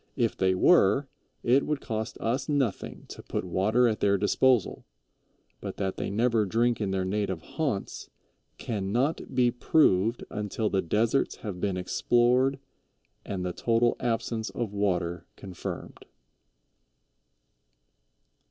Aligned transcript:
If 0.15 0.35
they 0.35 0.55
were, 0.55 1.07
it 1.43 1.63
would 1.67 1.79
cost 1.79 2.17
us 2.19 2.49
nothing 2.49 3.05
to 3.09 3.21
put 3.21 3.43
water 3.45 3.87
at 3.87 3.99
their 3.99 4.17
disposal, 4.17 4.83
but 5.59 5.77
that 5.77 5.97
they 5.97 6.09
never 6.09 6.43
drink 6.43 6.81
in 6.81 6.89
their 6.89 7.05
native 7.05 7.43
haunts 7.43 8.09
"can 8.57 8.91
not 8.91 9.35
be 9.35 9.51
proved 9.51 10.23
until 10.31 10.71
the 10.71 10.81
deserts 10.81 11.35
have 11.45 11.61
been 11.61 11.77
explored 11.77 12.57
and 13.23 13.45
the 13.45 13.53
total 13.53 13.95
absence 13.99 14.49
of 14.49 14.73
water 14.73 15.27
confirmed." 15.35 16.03